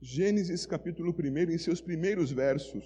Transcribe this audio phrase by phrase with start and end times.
[0.00, 2.84] Gênesis capítulo 1, em seus primeiros versos.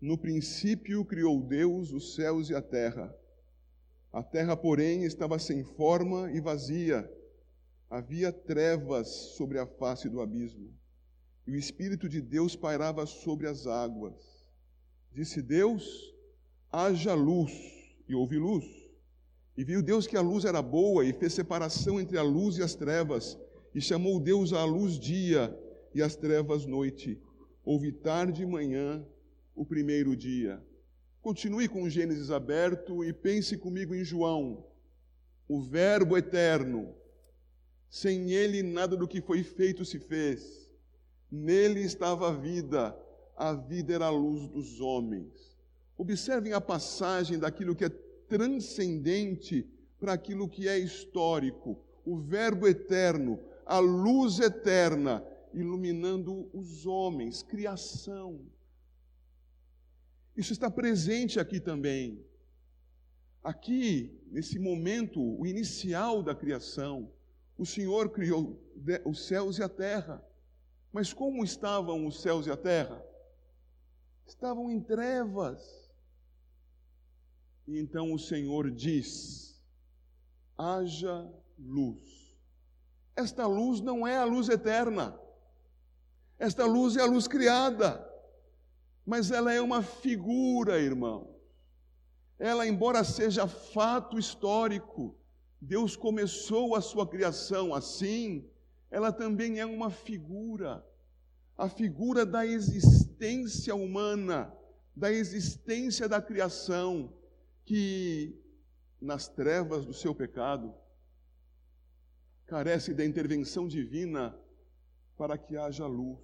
[0.00, 3.12] No princípio criou Deus os céus e a terra.
[4.12, 7.10] A terra, porém, estava sem forma e vazia.
[7.90, 10.72] Havia trevas sobre a face do abismo.
[11.44, 14.46] E o Espírito de Deus pairava sobre as águas.
[15.12, 16.14] Disse Deus:
[16.70, 17.52] haja luz,
[18.08, 18.64] e houve luz.
[19.56, 22.62] E viu Deus que a luz era boa, e fez separação entre a luz e
[22.62, 23.36] as trevas,
[23.74, 25.52] e chamou Deus a luz dia,
[25.94, 27.18] e as trevas noite.
[27.64, 29.04] Houve tarde e manhã,
[29.54, 30.62] o primeiro dia.
[31.22, 34.66] Continue com Gênesis aberto e pense comigo em João,
[35.48, 36.94] o Verbo eterno.
[37.88, 40.70] Sem ele, nada do que foi feito se fez.
[41.30, 42.96] Nele estava a vida,
[43.36, 45.56] a vida era a luz dos homens.
[45.96, 49.66] Observem a passagem daquilo que é transcendente
[49.98, 51.78] para aquilo que é histórico.
[52.04, 58.40] O Verbo eterno, a luz eterna, iluminando os homens, criação.
[60.36, 62.24] Isso está presente aqui também.
[63.42, 67.12] Aqui, nesse momento, o inicial da criação,
[67.56, 68.60] o Senhor criou
[69.04, 70.24] os céus e a terra.
[70.92, 73.04] Mas como estavam os céus e a terra?
[74.26, 75.92] Estavam em trevas.
[77.66, 79.62] E então o Senhor diz:
[80.56, 82.34] haja luz.
[83.16, 85.18] Esta luz não é a luz eterna.
[86.38, 88.04] Esta luz é a luz criada.
[89.04, 91.34] Mas ela é uma figura, irmão.
[92.38, 95.16] Ela, embora seja fato histórico,
[95.60, 98.48] Deus começou a sua criação assim,
[98.90, 100.84] ela também é uma figura.
[101.56, 104.52] A figura da existência humana,
[104.94, 107.12] da existência da criação
[107.64, 108.38] que
[109.00, 110.74] nas trevas do seu pecado
[112.46, 114.36] carece da intervenção divina
[115.16, 116.18] para que haja luz.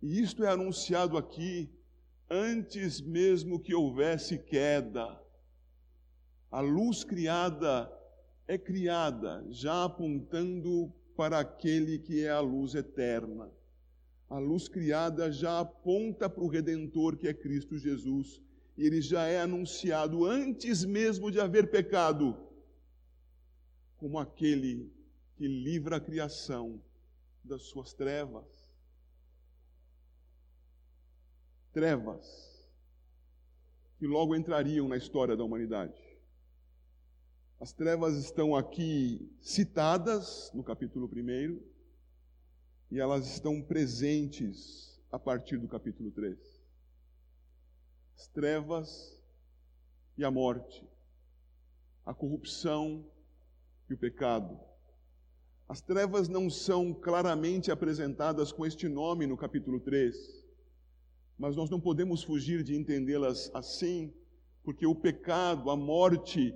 [0.00, 1.70] E isto é anunciado aqui
[2.28, 5.20] antes mesmo que houvesse queda.
[6.50, 7.90] A luz criada
[8.48, 13.50] é criada já apontando para aquele que é a luz eterna.
[14.28, 18.40] A luz criada já aponta para o Redentor que é Cristo Jesus
[18.76, 22.36] e ele já é anunciado antes mesmo de haver pecado,
[23.98, 24.90] como aquele
[25.36, 26.80] que livra a criação
[27.44, 28.46] das suas trevas.
[31.72, 32.52] Trevas
[33.98, 36.00] que logo entrariam na história da humanidade.
[37.60, 41.62] As trevas estão aqui citadas no capítulo 1
[42.90, 46.62] e elas estão presentes a partir do capítulo 3
[48.22, 49.20] as trevas
[50.16, 50.88] e a morte,
[52.06, 53.04] a corrupção
[53.90, 54.60] e o pecado.
[55.72, 60.14] As trevas não são claramente apresentadas com este nome no capítulo 3,
[61.38, 64.12] mas nós não podemos fugir de entendê-las assim,
[64.62, 66.54] porque o pecado, a morte,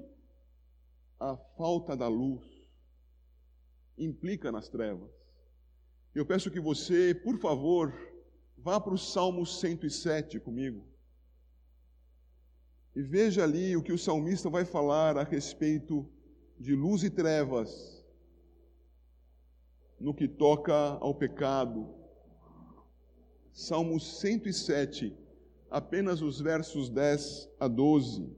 [1.18, 2.44] a falta da luz
[3.96, 5.10] implica nas trevas.
[6.14, 7.94] Eu peço que você, por favor,
[8.58, 10.86] vá para o Salmo 107 comigo.
[12.94, 16.06] E veja ali o que o salmista vai falar a respeito
[16.60, 17.95] de luz e trevas
[19.98, 21.94] no que toca ao pecado.
[23.52, 25.16] Salmo 107,
[25.70, 28.36] apenas os versos 10 a 12.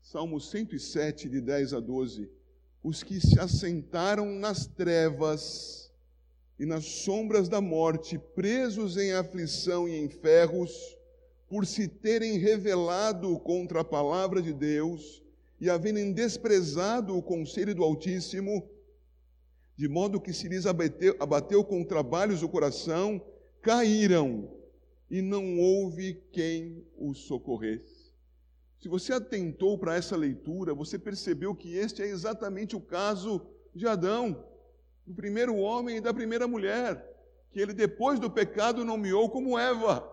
[0.00, 2.30] Salmo 107, de 10 a 12.
[2.82, 5.90] Os que se assentaram nas trevas
[6.58, 10.98] e nas sombras da morte, presos em aflição e em ferros,
[11.52, 15.22] por se terem revelado contra a palavra de Deus
[15.60, 18.70] e haverem desprezado o conselho do Altíssimo,
[19.76, 23.22] de modo que se lhes abateu, abateu com trabalhos o coração,
[23.60, 24.50] caíram
[25.10, 28.14] e não houve quem os socorresse.
[28.80, 33.86] Se você atentou para essa leitura, você percebeu que este é exatamente o caso de
[33.86, 34.42] Adão
[35.06, 37.06] do primeiro homem e da primeira mulher,
[37.50, 40.11] que ele, depois do pecado, nomeou como Eva.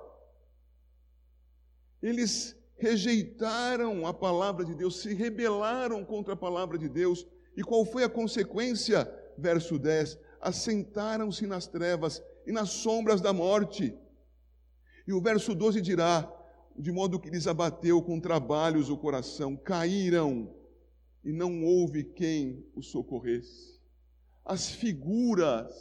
[2.01, 7.27] Eles rejeitaram a palavra de Deus, se rebelaram contra a palavra de Deus.
[7.55, 9.11] E qual foi a consequência?
[9.37, 13.97] Verso 10: Assentaram-se nas trevas e nas sombras da morte.
[15.07, 16.31] E o verso 12 dirá:
[16.77, 20.53] De modo que lhes abateu com trabalhos o coração, caíram
[21.23, 23.79] e não houve quem os socorresse
[24.49, 25.71] as figuras,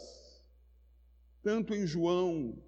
[1.42, 2.62] tanto em João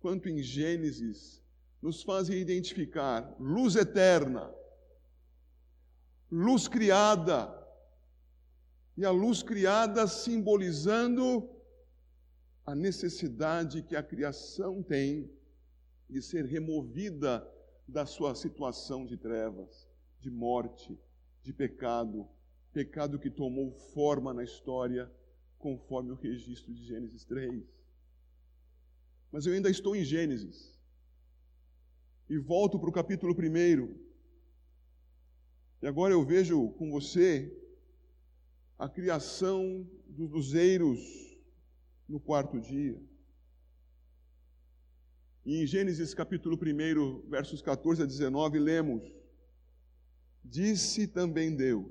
[0.00, 1.39] quanto em Gênesis,
[1.80, 4.52] nos fazem identificar luz eterna,
[6.30, 7.58] luz criada.
[8.96, 11.48] E a luz criada simbolizando
[12.66, 15.30] a necessidade que a criação tem
[16.08, 17.48] de ser removida
[17.88, 19.88] da sua situação de trevas,
[20.20, 20.98] de morte,
[21.42, 22.28] de pecado,
[22.72, 25.10] pecado que tomou forma na história,
[25.58, 27.64] conforme o registro de Gênesis 3.
[29.32, 30.79] Mas eu ainda estou em Gênesis.
[32.30, 33.92] E volto para o capítulo 1.
[35.82, 37.52] E agora eu vejo com você
[38.78, 41.00] a criação dos luzeiros
[42.08, 42.96] no quarto dia.
[45.44, 49.02] E em Gênesis capítulo 1, versos 14 a 19, lemos:
[50.44, 51.84] Disse também Deus: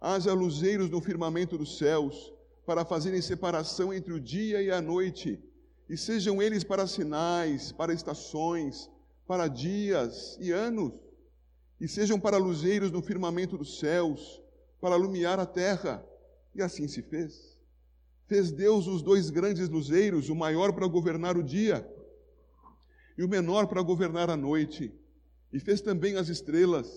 [0.00, 2.32] Haja luzeiros no firmamento dos céus,
[2.66, 5.40] para fazerem separação entre o dia e a noite,
[5.88, 8.90] e sejam eles para sinais, para estações,
[9.26, 10.92] para dias e anos,
[11.80, 14.42] e sejam para luzeiros no firmamento dos céus,
[14.80, 16.04] para alumiar a terra.
[16.54, 17.56] E assim se fez.
[18.26, 21.86] Fez Deus os dois grandes luzeiros, o maior para governar o dia
[23.16, 24.92] e o menor para governar a noite.
[25.52, 26.88] E fez também as estrelas,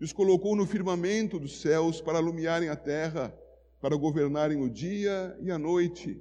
[0.00, 3.34] e os colocou no firmamento dos céus para alumiarem a terra,
[3.80, 6.20] para governarem o dia e a noite,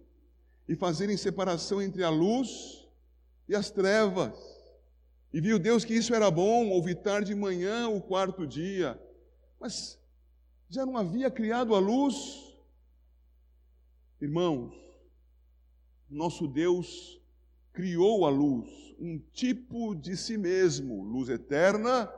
[0.67, 2.87] e fazerem separação entre a luz
[3.47, 4.52] e as trevas.
[5.33, 9.01] E viu Deus que isso era bom, houve tarde e manhã o quarto dia.
[9.59, 9.99] Mas
[10.69, 12.55] já não havia criado a luz?
[14.21, 14.75] Irmãos,
[16.07, 17.19] nosso Deus
[17.73, 18.69] criou a luz,
[18.99, 22.13] um tipo de si mesmo, luz eterna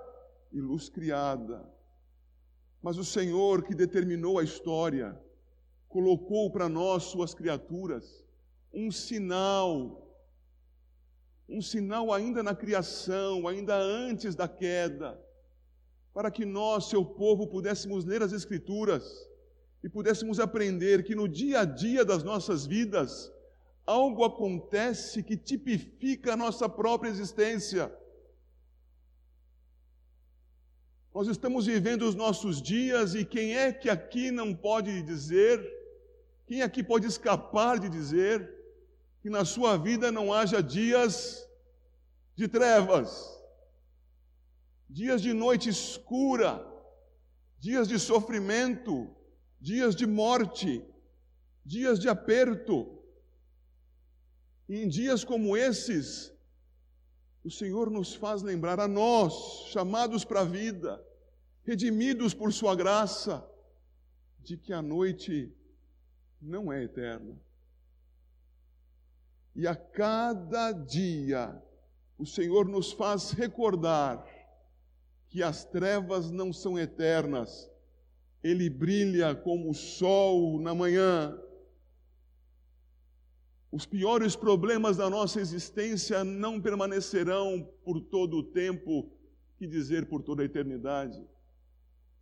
[0.52, 1.74] e luz criada.
[2.82, 5.18] Mas o Senhor que determinou a história,
[5.88, 8.26] colocou para nós, suas criaturas,
[8.74, 10.05] um sinal,
[11.48, 15.20] um sinal ainda na criação, ainda antes da queda,
[16.14, 19.30] para que nós, seu povo, pudéssemos ler as Escrituras
[19.84, 23.32] e pudéssemos aprender que no dia a dia das nossas vidas,
[23.86, 27.94] algo acontece que tipifica a nossa própria existência.
[31.14, 35.64] Nós estamos vivendo os nossos dias e quem é que aqui não pode dizer,
[36.48, 38.55] quem aqui pode escapar de dizer,
[39.26, 41.50] que na sua vida não haja dias
[42.36, 43.28] de trevas,
[44.88, 46.64] dias de noite escura,
[47.60, 49.10] dias de sofrimento,
[49.60, 50.86] dias de morte,
[51.66, 53.02] dias de aperto.
[54.70, 56.32] E em dias como esses,
[57.44, 59.34] o Senhor nos faz lembrar a nós,
[59.72, 61.04] chamados para a vida,
[61.64, 63.44] redimidos por Sua graça,
[64.44, 65.52] de que a noite
[66.40, 67.44] não é eterna.
[69.56, 71.62] E a cada dia,
[72.18, 74.26] o Senhor nos faz recordar
[75.30, 77.72] que as trevas não são eternas,
[78.44, 81.40] Ele brilha como o sol na manhã,
[83.76, 89.12] os piores problemas da nossa existência não permanecerão por todo o tempo,
[89.58, 91.22] que dizer por toda a eternidade.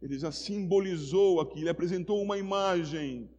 [0.02, 3.30] Ele já simbolizou aqui, ele apresentou uma imagem,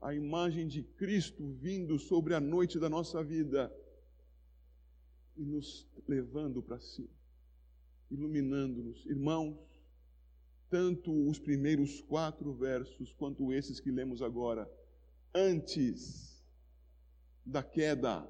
[0.00, 3.72] a imagem de Cristo vindo sobre a noite da nossa vida
[5.36, 7.08] e nos levando para si,
[8.10, 9.04] iluminando-nos.
[9.06, 9.56] Irmãos,
[10.70, 14.70] tanto os primeiros quatro versos quanto esses que lemos agora,
[15.34, 16.44] antes
[17.44, 18.28] da queda,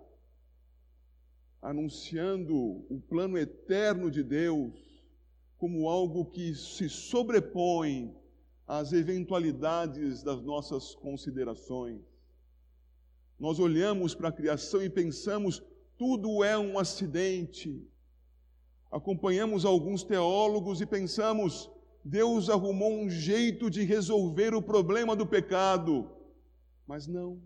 [1.61, 4.75] anunciando o plano eterno de Deus
[5.59, 8.17] como algo que se sobrepõe
[8.69, 12.03] às eventualidades das nossas considerações.
[13.41, 15.63] Nós olhamos para a criação e pensamos,
[15.97, 17.83] tudo é um acidente.
[18.91, 21.71] Acompanhamos alguns teólogos e pensamos,
[22.05, 26.11] Deus arrumou um jeito de resolver o problema do pecado.
[26.87, 27.41] Mas não.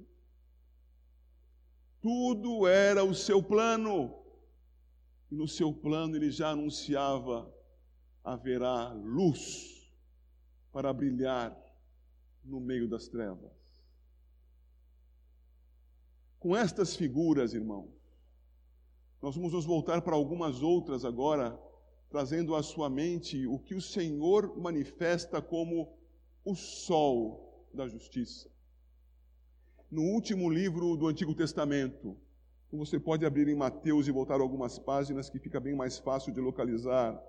[2.00, 4.12] Tudo era o seu plano.
[5.30, 7.52] E no seu plano ele já anunciava:
[8.24, 9.81] haverá luz
[10.72, 11.56] para brilhar
[12.44, 13.52] no meio das trevas.
[16.38, 17.88] Com estas figuras, irmão,
[19.20, 21.56] nós vamos nos voltar para algumas outras agora,
[22.10, 25.96] trazendo à sua mente o que o Senhor manifesta como
[26.44, 28.52] o sol da justiça
[29.92, 32.16] no último livro do Antigo Testamento.
[32.72, 36.40] Você pode abrir em Mateus e voltar algumas páginas que fica bem mais fácil de
[36.40, 37.22] localizar.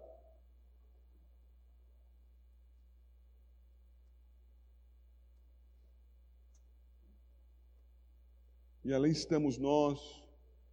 [8.93, 9.99] E além estamos nós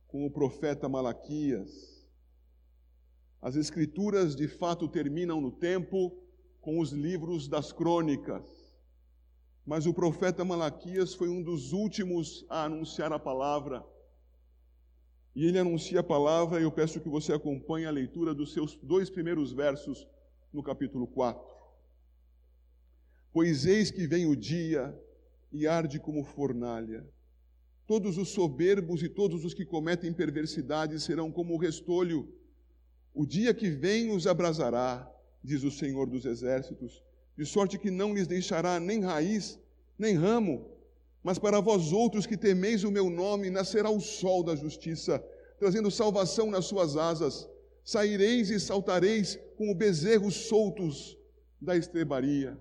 [0.07, 2.07] com o profeta Malaquias.
[3.41, 6.23] As escrituras de fato terminam no tempo
[6.61, 8.47] com os livros das crônicas.
[9.65, 13.83] Mas o profeta Malaquias foi um dos últimos a anunciar a palavra.
[15.35, 18.77] E ele anuncia a palavra, e eu peço que você acompanhe a leitura dos seus
[18.83, 20.07] dois primeiros versos
[20.53, 21.43] no capítulo 4.
[23.33, 24.95] Pois eis que vem o dia
[25.51, 27.03] e arde como fornalha.
[27.91, 32.33] Todos os soberbos e todos os que cometem perversidade serão como o restolho.
[33.13, 37.03] O dia que vem os abrasará, diz o Senhor dos Exércitos,
[37.37, 39.59] de sorte que não lhes deixará nem raiz,
[39.99, 40.71] nem ramo.
[41.21, 45.21] Mas para vós outros que temeis o meu nome, nascerá o sol da justiça,
[45.59, 47.51] trazendo salvação nas suas asas.
[47.83, 51.19] Saireis e saltareis como bezerros soltos
[51.61, 52.57] da estrebaria.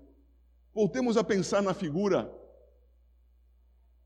[0.73, 2.38] Voltemos a pensar na figura.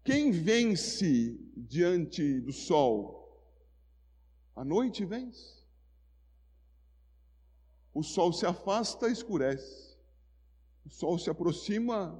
[0.04, 3.24] Quem vence diante do sol?
[4.56, 5.64] A noite vence.
[7.94, 9.98] O sol se afasta, escurece.
[10.86, 12.20] O sol se aproxima,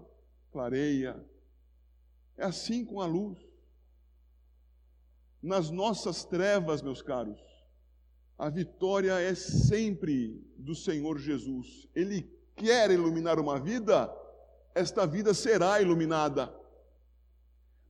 [0.52, 1.22] clareia.
[2.38, 3.38] É assim com a luz.
[5.42, 7.42] Nas nossas trevas, meus caros,
[8.38, 11.90] a vitória é sempre do Senhor Jesus.
[11.94, 14.10] Ele quer iluminar uma vida,
[14.74, 16.63] esta vida será iluminada.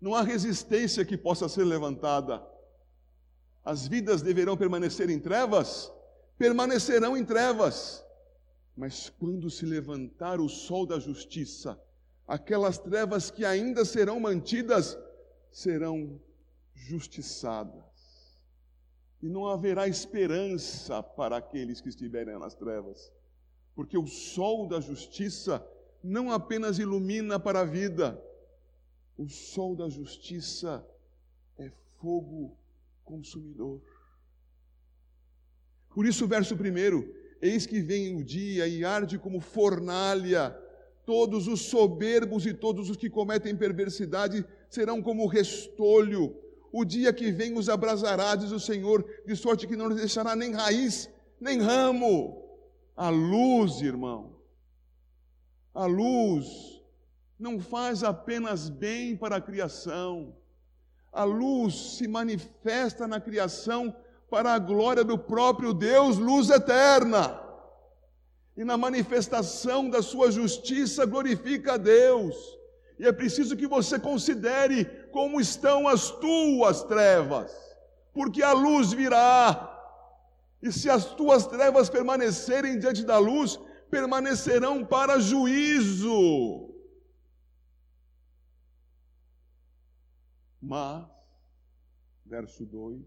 [0.03, 2.45] Não há resistência que possa ser levantada.
[3.63, 5.89] As vidas deverão permanecer em trevas?
[6.37, 8.05] Permanecerão em trevas.
[8.75, 11.81] Mas quando se levantar o sol da justiça,
[12.27, 14.97] aquelas trevas que ainda serão mantidas
[15.49, 16.19] serão
[16.75, 17.85] justiçadas.
[19.21, 23.09] E não haverá esperança para aqueles que estiverem nas trevas,
[23.73, 25.65] porque o sol da justiça
[26.03, 28.21] não apenas ilumina para a vida,
[29.17, 30.85] o sol da justiça
[31.57, 32.57] é fogo
[33.03, 33.81] consumidor.
[35.89, 40.57] Por isso, o verso primeiro: Eis que vem o dia e arde como fornalha,
[41.05, 46.35] todos os soberbos e todos os que cometem perversidade serão como restolho.
[46.71, 50.35] O dia que vem os abrasará, diz o Senhor, de sorte que não lhes deixará
[50.35, 51.07] nem raiz,
[51.39, 52.41] nem ramo.
[52.95, 54.35] A luz, irmão,
[55.73, 56.72] a luz
[57.37, 60.35] não faz apenas bem para a criação.
[61.11, 63.95] A luz se manifesta na criação
[64.29, 67.39] para a glória do próprio Deus, luz eterna.
[68.57, 72.35] E na manifestação da sua justiça glorifica a Deus.
[72.99, 77.51] E é preciso que você considere como estão as tuas trevas,
[78.13, 79.69] porque a luz virá.
[80.61, 83.59] E se as tuas trevas permanecerem diante da luz,
[83.91, 86.72] permanecerão para juízo.
[90.65, 91.05] Mas,
[92.25, 93.05] verso 2: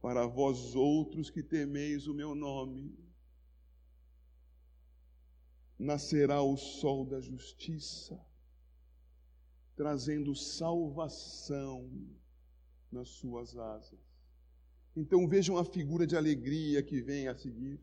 [0.00, 2.98] Para vós outros que temeis o meu nome,
[5.78, 8.18] nascerá o sol da justiça,
[9.76, 11.92] trazendo salvação
[12.90, 14.00] nas suas asas.
[14.96, 17.78] Então vejam a figura de alegria que vem a seguir.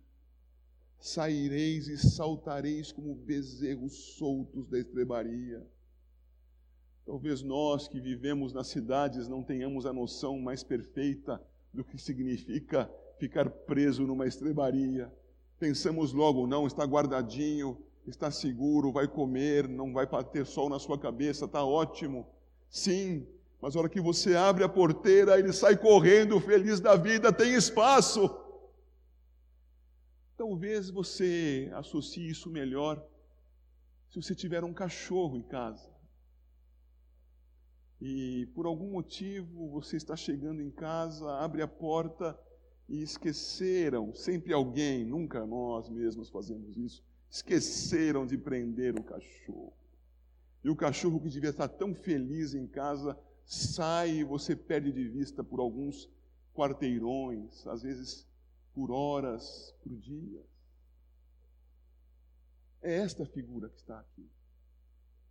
[0.97, 5.74] Saireis e saltareis como bezerros soltos da estrebaria
[7.05, 11.39] Talvez nós que vivemos nas cidades não tenhamos a noção mais perfeita
[11.71, 15.13] do que significa ficar preso numa estrebaria.
[15.59, 20.97] Pensamos logo, não, está guardadinho, está seguro, vai comer, não vai ter sol na sua
[20.97, 22.27] cabeça, está ótimo.
[22.71, 23.27] Sim,
[23.61, 27.53] mas a hora que você abre a porteira, ele sai correndo, feliz da vida, tem
[27.53, 28.35] espaço.
[30.35, 33.01] Talvez você associe isso melhor
[34.09, 35.94] se você tiver um cachorro em casa
[38.07, 42.39] e por algum motivo você está chegando em casa, abre a porta
[42.87, 49.73] e esqueceram, sempre alguém, nunca nós mesmos fazemos isso, esqueceram de prender o cachorro.
[50.63, 55.09] E o cachorro que devia estar tão feliz em casa sai e você perde de
[55.09, 56.07] vista por alguns
[56.53, 58.27] quarteirões, às vezes
[58.71, 60.45] por horas, por dias.
[62.83, 64.29] É esta figura que está aqui.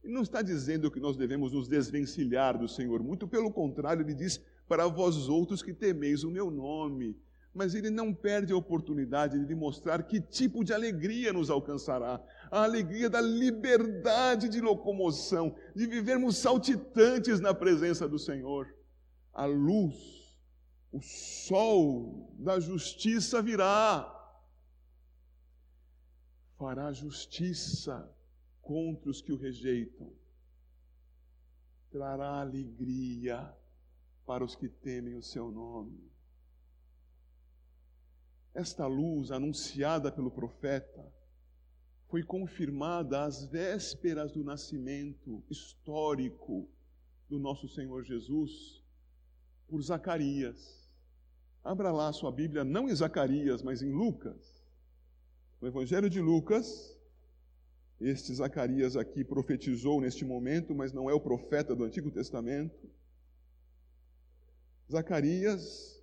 [0.05, 4.13] Ele não está dizendo que nós devemos nos desvencilhar do Senhor, muito pelo contrário, ele
[4.13, 7.19] diz: para vós outros que temeis o meu nome.
[7.55, 12.21] Mas ele não perde a oportunidade de mostrar que tipo de alegria nos alcançará
[12.51, 18.67] a alegria da liberdade de locomoção, de vivermos saltitantes na presença do Senhor.
[19.33, 20.37] A luz,
[20.93, 24.11] o sol da justiça virá,
[26.59, 28.14] fará justiça
[28.65, 30.11] contra os que o rejeitam.
[31.91, 33.55] Trará alegria
[34.27, 36.11] para os que temem o seu nome.
[38.53, 41.13] Esta luz anunciada pelo profeta
[42.09, 46.69] foi confirmada às vésperas do nascimento histórico
[47.29, 48.83] do nosso Senhor Jesus
[49.69, 50.89] por Zacarias.
[51.63, 54.63] Abra lá sua Bíblia, não em Zacarias, mas em Lucas.
[55.61, 56.94] No Evangelho de Lucas,
[58.01, 62.91] este Zacarias aqui profetizou neste momento, mas não é o profeta do Antigo Testamento.
[64.91, 66.03] Zacarias,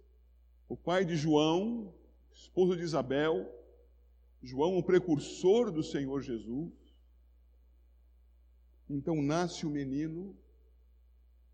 [0.67, 1.93] o pai de João,
[2.33, 3.49] esposo de Isabel,
[4.41, 6.71] João, o precursor do Senhor Jesus.
[8.89, 10.35] Então nasce o menino,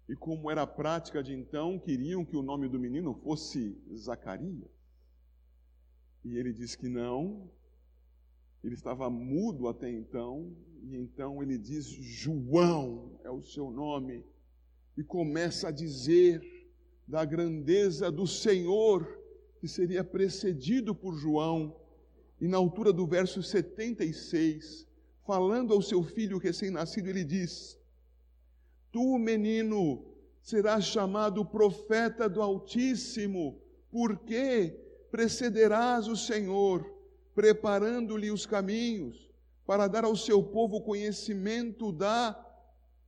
[0.08, 4.72] e como era a prática de então, queriam que o nome do menino fosse Zacarias.
[6.24, 7.52] E ele diz que não,
[8.68, 14.26] ele estava mudo até então, e então ele diz: João é o seu nome,
[14.98, 16.42] e começa a dizer
[17.08, 19.08] da grandeza do Senhor,
[19.62, 21.78] que seria precedido por João,
[22.42, 24.86] e na altura do verso 76,
[25.26, 27.80] falando ao seu filho recém-nascido, ele diz:
[28.92, 30.04] Tu, menino,
[30.42, 34.78] serás chamado profeta do Altíssimo, porque
[35.10, 36.97] precederás o Senhor
[37.38, 39.30] preparando-lhe os caminhos,
[39.64, 42.36] para dar ao seu povo conhecimento da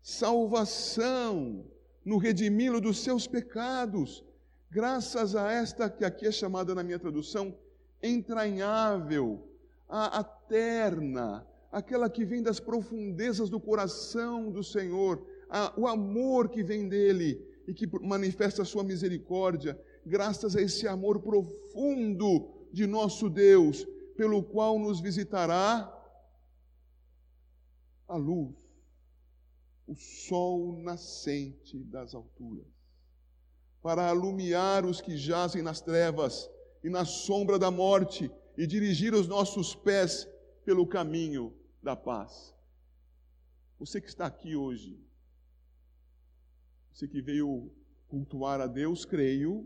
[0.04, 1.66] salvação,
[2.06, 4.24] no redimi-lo dos seus pecados,
[4.70, 7.58] graças a esta que aqui é chamada na minha tradução
[8.04, 9.50] entranhável,
[9.90, 16.62] a, terna, aquela que vem das profundezas do coração do Senhor, a, o amor que
[16.62, 23.28] vem dele e que manifesta a sua misericórdia, graças a esse amor profundo de nosso
[23.28, 23.88] Deus,
[24.20, 25.90] pelo qual nos visitará
[28.06, 28.54] a luz,
[29.88, 32.68] o sol nascente das alturas,
[33.82, 36.52] para alumiar os que jazem nas trevas
[36.84, 40.28] e na sombra da morte e dirigir os nossos pés
[40.66, 42.54] pelo caminho da paz.
[43.80, 45.00] Você que está aqui hoje,
[46.92, 47.72] você que veio
[48.10, 49.66] cultuar a Deus, creio,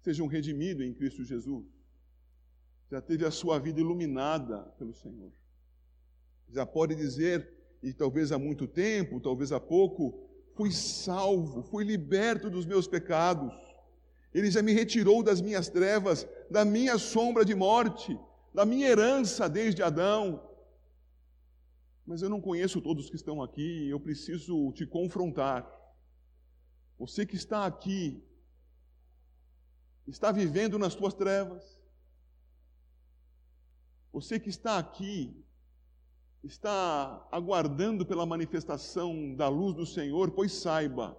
[0.00, 1.75] seja um redimido em Cristo Jesus
[2.90, 5.32] já teve a sua vida iluminada pelo Senhor.
[6.48, 12.48] Já pode dizer, e talvez há muito tempo, talvez há pouco, fui salvo, fui liberto
[12.48, 13.52] dos meus pecados.
[14.32, 18.18] Ele já me retirou das minhas trevas, da minha sombra de morte,
[18.54, 20.42] da minha herança desde Adão.
[22.06, 25.68] Mas eu não conheço todos que estão aqui, eu preciso te confrontar.
[26.98, 28.22] Você que está aqui,
[30.06, 31.75] está vivendo nas tuas trevas,
[34.16, 35.44] você que está aqui,
[36.42, 41.14] está aguardando pela manifestação da luz do Senhor, pois saiba,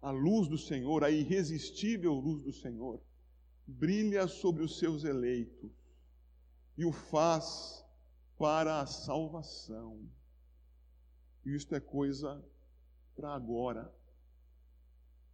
[0.00, 3.02] a luz do Senhor, a irresistível luz do Senhor,
[3.66, 5.70] brilha sobre os seus eleitos
[6.78, 7.84] e o faz
[8.38, 10.08] para a salvação.
[11.44, 12.42] E isto é coisa
[13.14, 13.94] para agora.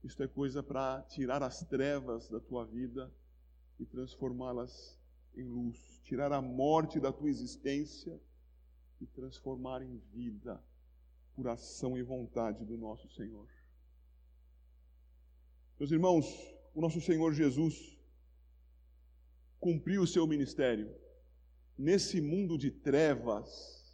[0.03, 3.09] Isto é coisa para tirar as trevas da tua vida
[3.79, 4.99] e transformá-las
[5.37, 8.19] em luz, tirar a morte da tua existência
[9.01, 10.63] e transformar em vida
[11.35, 13.49] por ação e vontade do nosso Senhor.
[15.79, 16.27] Meus irmãos,
[16.75, 17.99] o nosso Senhor Jesus
[19.61, 20.95] cumpriu o seu ministério.
[21.77, 23.85] Nesse mundo de trevas,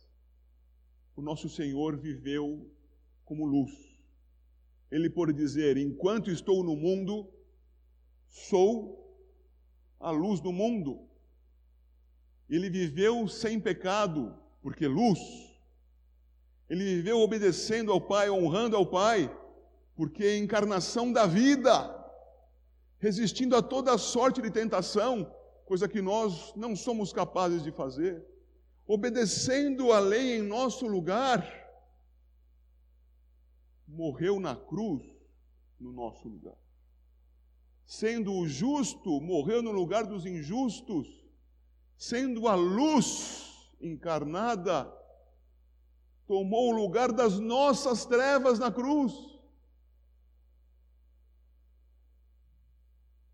[1.17, 2.71] o nosso Senhor viveu
[3.25, 3.73] como luz.
[4.91, 7.29] Ele pode dizer: enquanto estou no mundo,
[8.29, 9.03] sou
[9.99, 11.09] a luz do mundo.
[12.49, 15.19] Ele viveu sem pecado, porque luz.
[16.69, 19.31] Ele viveu obedecendo ao Pai, honrando ao Pai,
[19.95, 21.73] porque é encarnação da vida,
[22.99, 25.31] resistindo a toda sorte de tentação,
[25.65, 28.27] coisa que nós não somos capazes de fazer,
[28.87, 31.47] obedecendo a lei em nosso lugar,
[33.87, 35.03] morreu na cruz
[35.79, 36.57] no nosso lugar.
[37.85, 41.22] Sendo o justo, morreu no lugar dos injustos
[41.97, 44.93] sendo a luz encarnada,
[46.27, 49.13] tomou o lugar das nossas trevas na cruz.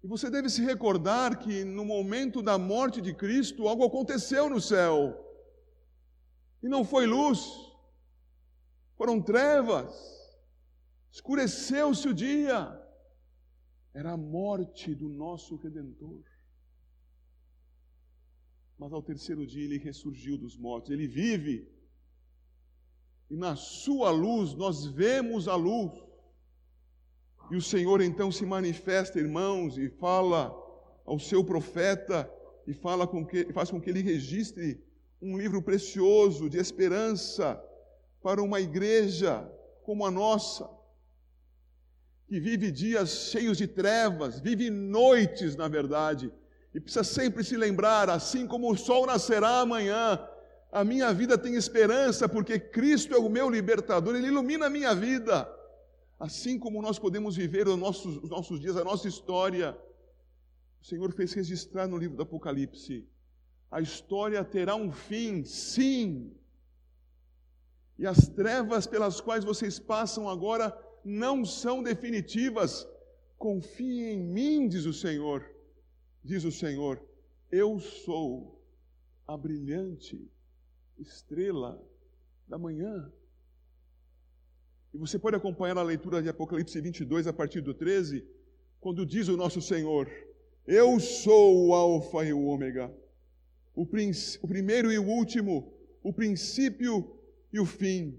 [0.02, 4.60] E você deve se recordar que no momento da morte de Cristo, algo aconteceu no
[4.60, 5.24] céu.
[6.62, 7.40] E não foi luz,
[8.96, 9.94] foram trevas,
[11.10, 12.74] escureceu-se o dia.
[13.94, 16.24] Era a morte do nosso Redentor.
[18.78, 21.68] Mas ao terceiro dia ele ressurgiu dos mortos, ele vive.
[23.28, 25.92] E na sua luz nós vemos a luz.
[27.50, 30.54] E o Senhor então se manifesta, irmãos, e fala
[31.04, 32.30] ao seu profeta
[32.66, 34.80] e fala com que, faz com que ele registre
[35.20, 37.60] um livro precioso de esperança
[38.22, 39.50] para uma igreja
[39.82, 40.68] como a nossa,
[42.26, 46.30] que vive dias cheios de trevas, vive noites, na verdade,
[46.78, 50.24] e precisa sempre se lembrar, assim como o sol nascerá amanhã,
[50.70, 54.94] a minha vida tem esperança, porque Cristo é o meu libertador, Ele ilumina a minha
[54.94, 55.52] vida.
[56.20, 59.76] Assim como nós podemos viver os nossos, os nossos dias, a nossa história,
[60.80, 63.08] o Senhor fez registrar no livro do Apocalipse.
[63.72, 66.32] A história terá um fim, sim.
[67.98, 70.72] E as trevas pelas quais vocês passam agora
[71.04, 72.86] não são definitivas.
[73.36, 75.57] Confie em mim, diz o Senhor.
[76.24, 77.02] Diz o Senhor:
[77.50, 78.62] Eu sou
[79.26, 80.30] a brilhante
[80.98, 81.82] estrela
[82.46, 83.12] da manhã.
[84.92, 88.26] E você pode acompanhar a leitura de Apocalipse 22 a partir do 13,
[88.80, 90.10] quando diz o nosso Senhor:
[90.66, 92.92] Eu sou o Alfa e o Ômega,
[93.74, 97.16] o, o primeiro e o último, o princípio
[97.52, 98.18] e o fim.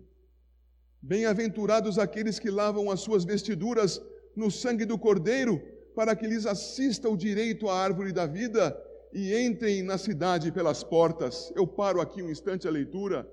[1.02, 4.02] Bem-aventurados aqueles que lavam as suas vestiduras
[4.36, 5.62] no sangue do Cordeiro,
[5.96, 8.76] para que lhes assista o direito à árvore da vida
[9.12, 11.52] e entrem na cidade pelas portas.
[11.56, 13.30] Eu paro aqui um instante a leitura.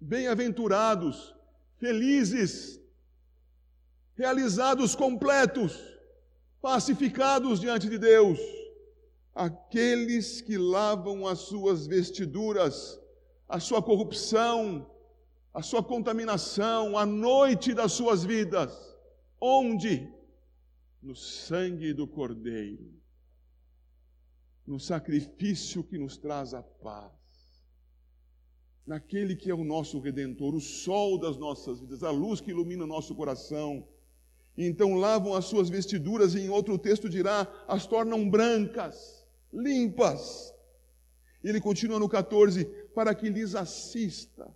[0.00, 1.34] Bem-aventurados,
[1.78, 2.80] felizes,
[4.16, 5.78] realizados completos,
[6.60, 8.38] pacificados diante de Deus,
[9.34, 13.00] aqueles que lavam as suas vestiduras,
[13.48, 14.90] a sua corrupção,
[15.52, 18.72] a sua contaminação, a noite das suas vidas.
[19.40, 20.12] Onde?
[21.04, 23.04] No sangue do Cordeiro
[24.66, 27.12] no sacrifício que nos traz a paz,
[28.86, 32.84] naquele que é o nosso redentor, o sol das nossas vidas, a luz que ilumina
[32.84, 33.86] o nosso coração.
[34.56, 40.54] Então lavam as suas vestiduras, e em outro texto dirá, as tornam brancas, limpas.
[41.42, 42.64] Ele continua no 14:
[42.94, 44.50] para que lhes assista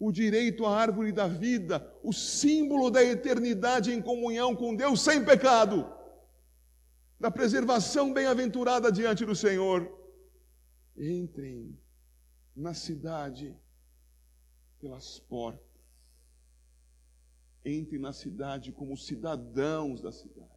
[0.00, 5.22] o direito à árvore da vida, o símbolo da eternidade em comunhão com Deus sem
[5.22, 5.86] pecado
[7.20, 9.94] da preservação bem-aventurada diante do Senhor.
[10.96, 11.78] Entrem
[12.56, 13.54] na cidade
[14.80, 15.68] pelas portas.
[17.62, 20.48] Entrem na cidade como cidadãos da cidade,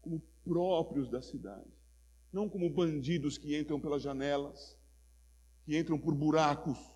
[0.00, 1.70] como próprios da cidade,
[2.32, 4.78] não como bandidos que entram pelas janelas,
[5.66, 6.95] que entram por buracos,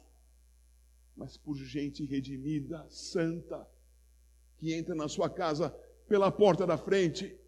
[1.20, 3.68] mas por gente redimida, santa,
[4.56, 5.68] que entra na sua casa
[6.08, 7.38] pela porta da frente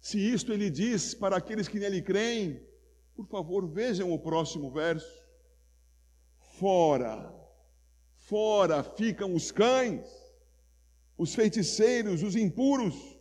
[0.00, 2.64] se isto ele diz para aqueles que nele creem,
[3.16, 5.26] por favor, vejam o próximo verso.
[6.60, 7.34] Fora,
[8.18, 10.06] fora ficam os cães,
[11.18, 13.18] os feiticeiros, os impuros,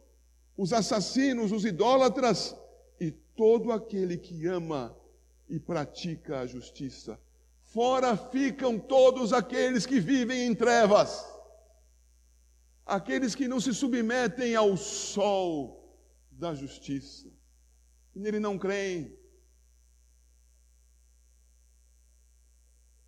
[0.56, 2.56] os assassinos, os idólatras
[3.00, 4.96] e todo aquele que ama
[5.50, 7.20] e pratica a justiça.
[7.76, 11.26] Fora ficam todos aqueles que vivem em trevas,
[12.86, 15.94] aqueles que não se submetem ao sol
[16.32, 17.30] da justiça.
[18.16, 19.20] E nele não creem.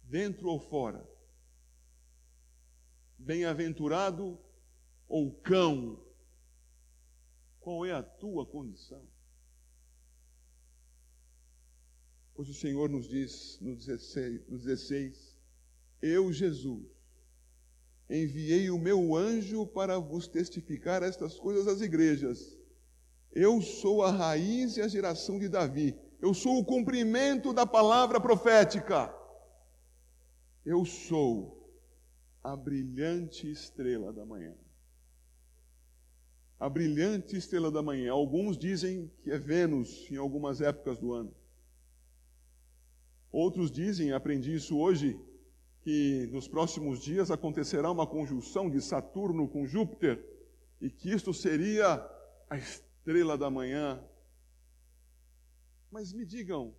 [0.04, 1.10] Dentro ou fora.
[3.18, 4.38] Bem-aventurado
[5.08, 6.06] ou cão.
[7.62, 9.08] Qual é a tua condição?
[12.38, 15.36] Pois o Senhor nos diz no 16, no 16
[16.00, 16.86] Eu, Jesus,
[18.08, 22.56] enviei o meu anjo para vos testificar estas coisas às igrejas.
[23.32, 25.98] Eu sou a raiz e a geração de Davi.
[26.22, 29.12] Eu sou o cumprimento da palavra profética.
[30.64, 31.76] Eu sou
[32.44, 34.54] a brilhante estrela da manhã.
[36.60, 38.12] A brilhante estrela da manhã.
[38.12, 41.34] Alguns dizem que é Vênus em algumas épocas do ano.
[43.32, 45.20] Outros dizem, aprendi isso hoje,
[45.82, 50.24] que nos próximos dias acontecerá uma conjunção de Saturno com Júpiter
[50.82, 52.06] e que isto seria
[52.50, 54.04] a estrela da manhã.
[55.92, 56.76] Mas me digam,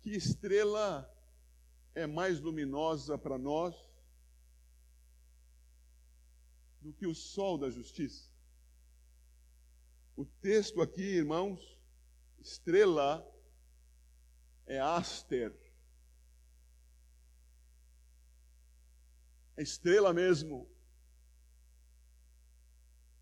[0.00, 1.10] que estrela
[1.94, 3.74] é mais luminosa para nós
[6.80, 8.28] do que o sol da justiça?
[10.16, 11.78] O texto aqui, irmãos,
[12.40, 13.26] estrela
[14.66, 15.54] é aster.
[19.56, 20.68] É estrela mesmo.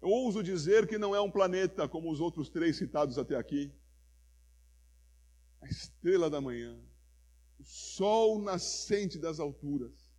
[0.00, 3.72] Eu ouso dizer que não é um planeta como os outros três citados até aqui.
[5.61, 6.76] A estrela da manhã,
[7.61, 10.12] o sol nascente das alturas,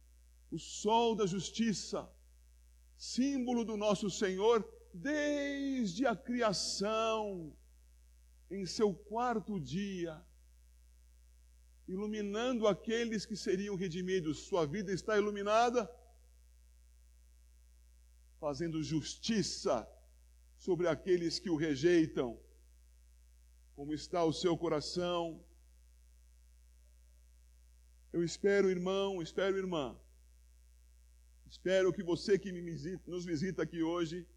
[0.50, 2.10] o sol da justiça,
[2.96, 7.54] símbolo do nosso Senhor desde a criação,
[8.50, 10.24] em seu quarto dia,
[11.88, 14.46] iluminando aqueles que seriam redimidos.
[14.48, 15.89] Sua vida está iluminada,
[18.39, 19.88] fazendo justiça
[20.58, 22.39] sobre aqueles que o rejeitam.
[23.76, 25.43] Como está o seu coração?
[28.12, 29.98] Eu espero, irmão, espero, irmã.
[31.48, 34.28] Espero que você que visita, nos visita aqui hoje,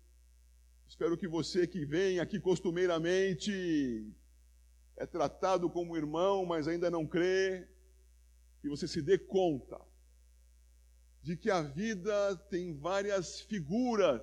[0.87, 3.53] espero que você que vem aqui costumeiramente
[4.97, 7.69] é tratado como irmão, mas ainda não crê,
[8.61, 9.81] que você se dê conta
[11.23, 14.23] de que a vida tem várias figuras,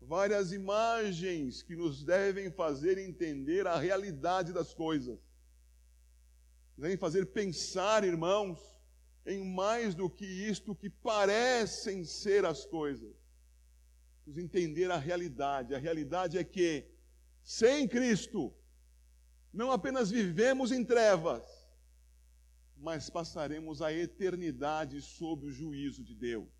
[0.00, 5.18] várias imagens que nos devem fazer entender a realidade das coisas.
[6.76, 8.58] Devem fazer pensar, irmãos,
[9.24, 13.14] em mais do que isto que parecem ser as coisas.
[14.26, 15.74] Nos entender a realidade.
[15.74, 16.84] A realidade é que,
[17.42, 18.52] sem Cristo,
[19.56, 21.42] não apenas vivemos em trevas,
[22.76, 26.52] mas passaremos a eternidade sob o juízo de Deus.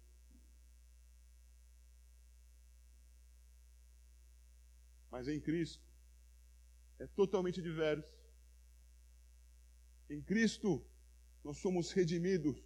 [5.11, 5.85] Mas em Cristo
[6.99, 8.17] é totalmente diverso.
[10.09, 10.83] Em Cristo
[11.45, 12.59] nós somos redimidos,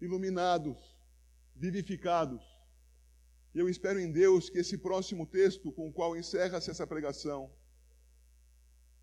[0.00, 0.96] iluminados,
[1.56, 2.44] vivificados.
[3.52, 7.52] E eu espero em Deus que esse próximo texto com o qual encerra-se essa pregação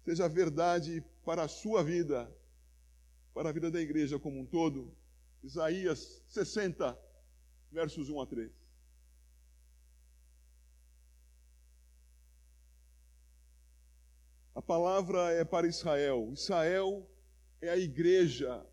[0.06, 2.32] seja verdade para a sua vida,
[3.34, 4.96] para a vida da igreja como um todo.
[5.44, 6.96] Isaías 60,
[7.72, 8.52] versos 1 a 3.
[14.54, 16.32] A palavra é para Israel.
[16.32, 17.10] Israel
[17.60, 18.64] é a igreja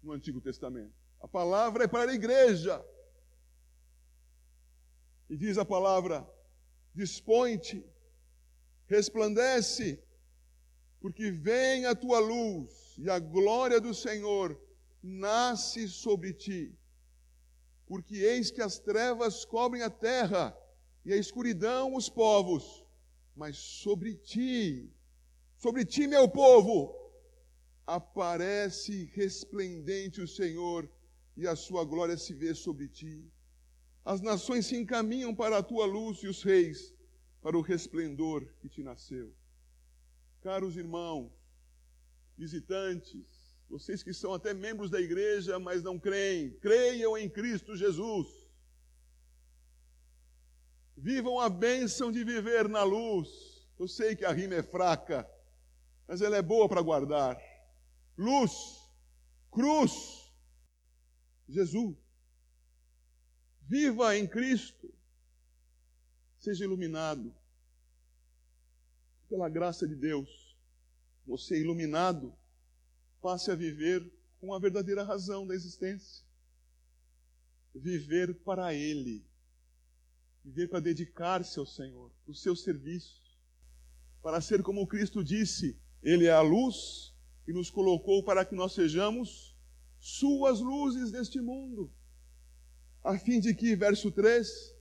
[0.00, 0.94] no Antigo Testamento.
[1.20, 2.84] A palavra é para a igreja.
[5.28, 6.24] E diz a palavra:
[6.94, 7.84] dispõe-te,
[8.86, 10.02] resplandece,
[11.02, 14.56] porque vem a tua luz e a glória do Senhor
[15.02, 16.72] nasce sobre ti.
[17.88, 20.56] Porque eis que as trevas cobrem a terra
[21.04, 22.84] e a escuridão os povos,
[23.34, 24.88] mas sobre ti,
[25.56, 26.94] sobre ti, meu povo,
[27.84, 30.88] aparece resplendente o Senhor
[31.36, 33.28] e a sua glória se vê sobre ti.
[34.04, 36.94] As nações se encaminham para a tua luz e os reis
[37.40, 39.34] para o resplendor que te nasceu.
[40.42, 41.32] Caros irmãos,
[42.36, 48.26] visitantes, vocês que são até membros da igreja, mas não creem, creiam em Cristo Jesus.
[50.96, 53.28] Vivam a bênção de viver na luz.
[53.78, 55.30] Eu sei que a rima é fraca,
[56.08, 57.40] mas ela é boa para guardar.
[58.18, 58.52] Luz,
[59.48, 60.28] cruz,
[61.48, 61.96] Jesus.
[63.60, 64.92] Viva em Cristo.
[66.36, 67.32] Seja iluminado
[69.32, 70.54] pela graça de Deus,
[71.26, 72.36] você iluminado,
[73.22, 76.22] passe a viver com a verdadeira razão da existência.
[77.74, 79.24] Viver para Ele.
[80.44, 83.22] Viver para dedicar-se ao Senhor, para o seu serviço.
[84.20, 87.16] Para ser como Cristo disse, Ele é a luz
[87.48, 89.56] e nos colocou para que nós sejamos
[89.98, 91.90] Suas luzes neste mundo.
[93.02, 94.71] A fim de que, verso 3,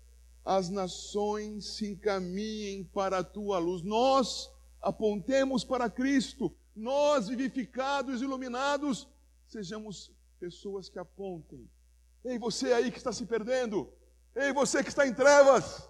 [0.44, 3.84] as nações se encaminhem para a tua luz.
[3.84, 4.52] Nós
[4.82, 9.08] apontemos para Cristo, nós vivificados, iluminados,
[9.48, 11.70] sejamos pessoas que apontem.
[12.24, 13.92] Ei, você aí que está se perdendo,
[14.36, 15.88] ei, você que está em trevas.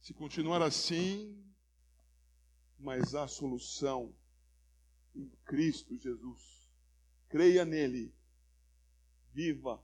[0.00, 1.42] Se continuar assim,
[2.78, 4.14] mas há solução
[5.14, 6.68] em Cristo Jesus.
[7.28, 8.12] Creia nele,
[9.32, 9.82] viva,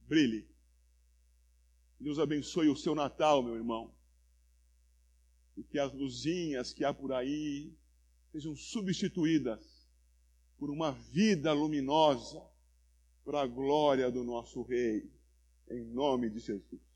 [0.00, 0.51] brilhe.
[2.02, 3.94] Deus abençoe o seu Natal, meu irmão.
[5.56, 7.72] E que as luzinhas que há por aí
[8.32, 9.88] sejam substituídas
[10.58, 12.42] por uma vida luminosa
[13.24, 15.08] para a glória do nosso Rei.
[15.70, 16.91] Em nome de Jesus.